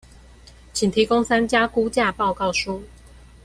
[0.73, 2.81] 請提供三家估價報告書